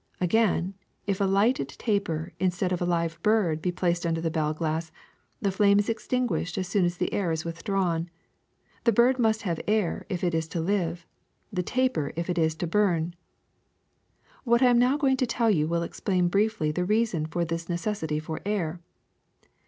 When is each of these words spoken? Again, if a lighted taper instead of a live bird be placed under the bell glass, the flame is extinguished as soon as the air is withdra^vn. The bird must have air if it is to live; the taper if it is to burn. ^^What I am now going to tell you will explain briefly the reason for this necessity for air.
Again, 0.19 0.73
if 1.05 1.21
a 1.21 1.25
lighted 1.25 1.69
taper 1.69 2.33
instead 2.39 2.71
of 2.71 2.81
a 2.81 2.87
live 2.87 3.21
bird 3.21 3.61
be 3.61 3.71
placed 3.71 4.03
under 4.03 4.19
the 4.19 4.31
bell 4.31 4.51
glass, 4.51 4.91
the 5.39 5.51
flame 5.51 5.77
is 5.77 5.89
extinguished 5.89 6.57
as 6.57 6.67
soon 6.67 6.85
as 6.85 6.97
the 6.97 7.13
air 7.13 7.31
is 7.31 7.43
withdra^vn. 7.43 8.07
The 8.83 8.91
bird 8.93 9.19
must 9.19 9.43
have 9.43 9.59
air 9.67 10.07
if 10.09 10.23
it 10.23 10.33
is 10.33 10.47
to 10.47 10.59
live; 10.59 11.05
the 11.53 11.61
taper 11.61 12.13
if 12.15 12.31
it 12.31 12.39
is 12.39 12.55
to 12.55 12.65
burn. 12.65 13.13
^^What 14.43 14.63
I 14.63 14.71
am 14.71 14.79
now 14.79 14.97
going 14.97 15.17
to 15.17 15.27
tell 15.27 15.51
you 15.51 15.67
will 15.67 15.83
explain 15.83 16.29
briefly 16.29 16.71
the 16.71 16.83
reason 16.83 17.27
for 17.27 17.45
this 17.45 17.69
necessity 17.69 18.17
for 18.17 18.41
air. 18.43 18.81